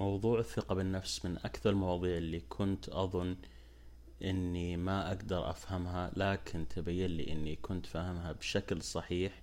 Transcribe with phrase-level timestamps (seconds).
[0.00, 3.36] موضوع الثقة بالنفس من أكثر المواضيع اللي كنت أظن
[4.24, 9.42] إني ما أقدر أفهمها لكن تبين لي إني كنت فاهمها بشكل صحيح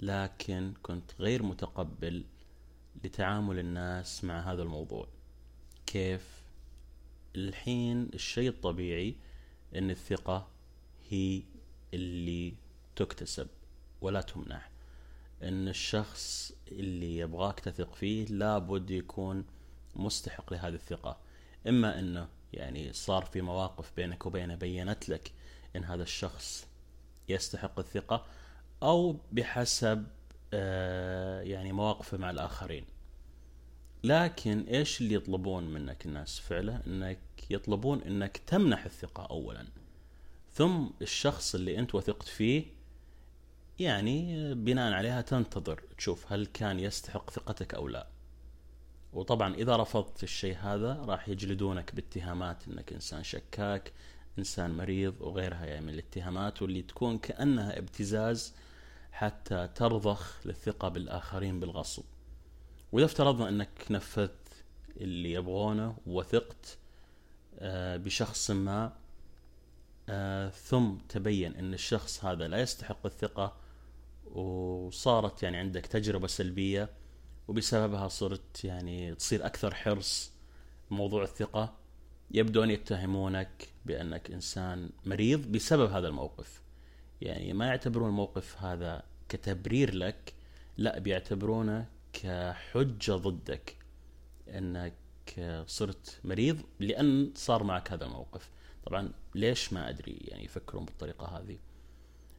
[0.00, 2.24] لكن كنت غير متقبل
[3.04, 5.08] لتعامل الناس مع هذا الموضوع.
[5.86, 6.42] كيف؟
[7.36, 9.16] الحين الشيء الطبيعي
[9.76, 10.48] إن الثقة
[11.10, 11.42] هي
[11.94, 12.54] اللي
[12.96, 13.48] تكتسب
[14.00, 14.70] ولا تمنح.
[15.42, 19.44] إن الشخص اللي يبغاك تثق فيه لابد يكون
[19.96, 21.18] مستحق لهذه الثقة.
[21.68, 25.32] إما إنه يعني صار في مواقف بينك وبينه بينت لك
[25.76, 26.66] إن هذا الشخص
[27.28, 28.26] يستحق الثقة
[28.82, 30.06] أو بحسب
[30.54, 32.84] آه، يعني مواقفه مع الآخرين.
[34.04, 37.18] لكن إيش اللي يطلبون منك الناس فعله إنك
[37.50, 39.66] يطلبون إنك تمنح الثقة اولا.
[40.52, 42.64] ثم الشخص اللي أنت وثقت فيه
[43.78, 48.06] يعني بناء عليها تنتظر تشوف هل كان يستحق ثقتك أو لا.
[49.12, 53.92] وطبعا إذا رفضت الشيء هذا راح يجلدونك باتهامات إنك إنسان شكاك
[54.38, 58.54] إنسان مريض وغيرها يعني من الاتهامات واللي تكون كأنها ابتزاز
[59.12, 62.02] حتى ترضخ للثقة بالآخرين بالغصب.
[62.92, 64.64] وإذا افترضنا إنك نفذت
[64.96, 66.78] اللي يبغونه ووثقت
[67.58, 68.92] آه، بشخص ما
[70.08, 73.56] آه، ثم تبين إن الشخص هذا لا يستحق الثقة
[74.34, 76.90] وصارت يعني عندك تجربة سلبية
[77.48, 80.32] وبسببها صرت يعني تصير أكثر حرص.
[80.90, 81.74] موضوع الثقة
[82.30, 86.62] يبدو ان يتهمونك بأنك إنسان مريض بسبب هذا الموقف.
[87.20, 90.34] يعني ما يعتبرون الموقف هذا كتبرير لك
[90.76, 93.76] لا بيعتبرونه كحجة ضدك
[94.48, 94.94] أنك
[95.66, 98.50] صرت مريض لأن صار معك هذا الموقف.
[98.86, 101.58] طبعا ليش ما أدري يعني يفكرون بالطريقة هذه.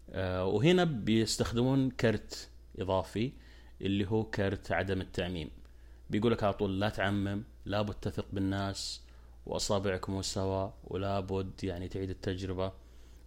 [0.10, 3.32] آه وهنا بيستخدمون كرت إضافي.
[3.84, 5.50] اللي هو كرت عدم التعميم.
[6.10, 9.02] بيقول لك على طول لا تعمم لابد تثق بالناس
[9.46, 12.72] وأصابعكم سوا ولابد يعني تعيد التجربة.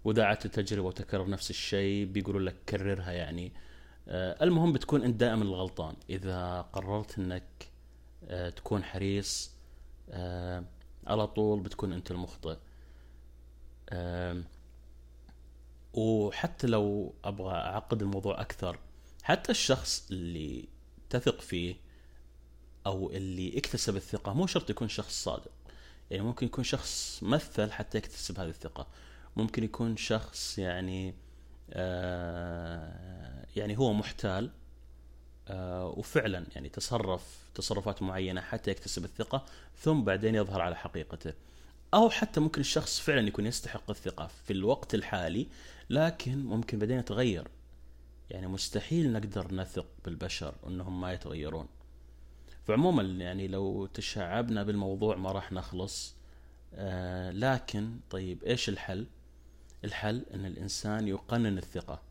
[0.05, 3.53] وإذا عدت التجربة وتكرر نفس الشيء بيقولوا لك كررها يعني.
[4.09, 5.97] آه المهم بتكون أنت دائما الغلطان.
[6.11, 7.69] إذا قررت إنك
[8.29, 9.53] آه تكون حريص
[10.11, 10.65] آه
[11.07, 12.57] على طول بتكون أنت المخطئ.
[15.95, 18.79] وحتى لو أبغى أعقد الموضوع أكثر
[19.27, 20.69] حتى الشخص اللي
[21.11, 21.77] تثق فيه
[22.87, 25.51] أو اللي اكتسب الثقة مو شرط يكون شخص صادق.
[26.11, 28.87] يعني ممكن يكون شخص مثل حتى يكتسب هذه الثقة.
[29.37, 31.15] ممكن يكون شخص يعني
[31.71, 34.51] آه يعني هو محتال
[35.49, 39.45] آه وفعلا يعني تصرف تصرفات معينة حتى يكتسب الثقة
[39.79, 41.33] ثم بعدين يظهر على حقيقته.
[41.95, 45.47] أو حتى ممكن الشخص فعلا يكون يستحق الثقة في الوقت الحالي
[45.91, 47.56] لكن ممكن بعدين يتغير.
[48.31, 51.69] يعني مستحيل نقدر نثق بالبشر انهم ما يتغيرون.
[52.65, 56.15] فعموما يعني لو تشعبنا بالموضوع ما راح نخلص.
[56.75, 59.07] آه لكن طيب إيش الحل؟
[59.85, 62.03] الحل إن الإنسان يقنن الثقة.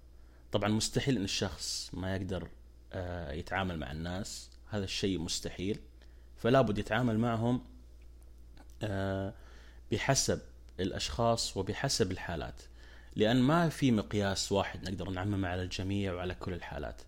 [0.51, 2.47] طبعا مستحيل إن الشخص ما يقدر
[2.93, 4.49] آه يتعامل مع الناس.
[4.69, 5.79] هذا الشيء مستحيل.
[6.37, 7.61] فلا بد يتعامل معهم
[8.83, 9.33] آه
[9.91, 10.39] بحسب
[10.79, 12.61] الأشخاص وبحسب الحالات.
[13.15, 17.01] لأن ما في مقياس واحد نقدر نعممه على الجميع وعلى كل الحالات.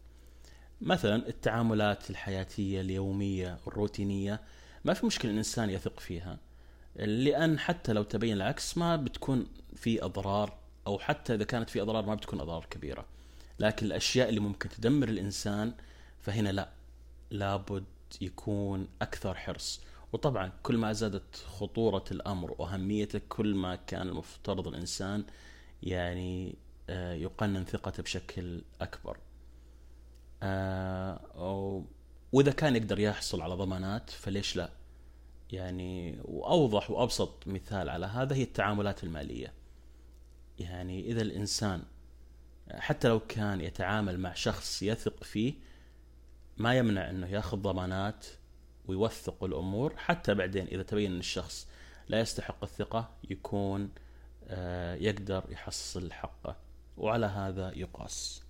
[0.81, 4.41] مثلا التعاملات الحياتية اليومية الروتينية
[4.85, 6.37] ما في مشكلة الإنسان يثق فيها
[6.95, 10.57] لأن حتى لو تبين العكس ما بتكون في أضرار
[10.87, 13.05] أو حتى إذا كانت في أضرار ما بتكون أضرار كبيرة.
[13.59, 15.73] لكن الأشياء اللي ممكن تدمر الإنسان
[16.19, 16.69] فهنا لا
[17.31, 17.83] لابد
[18.21, 19.81] يكون أكثر حرص.
[20.13, 25.23] وطبعا كل ما زادت خطورة الأمر وأهميته كل ما كان المفترض الإنسان
[25.83, 26.55] يعني
[26.89, 29.17] آه، يقنن ثقته بشكل أكبر.
[30.43, 31.85] آه،
[32.31, 34.69] وإذا كان يقدر يحصل على ضمانات فليش لا؟
[35.51, 39.53] يعني وأوضح وأبسط مثال على هذا هي التعاملات المالية.
[40.59, 41.83] يعني إذا الإنسان
[42.71, 45.53] حتى لو كان يتعامل مع شخص يثق فيه
[46.57, 48.25] ما يمنع أنه يأخذ ضمانات
[48.87, 51.67] ويوثق الأمور حتى بعدين إذا تبين إن الشخص
[52.07, 53.89] لا يستحق الثقة يكون
[54.99, 56.55] يقدر يحصل حقه.
[56.97, 58.43] وعلى هذا يقاس.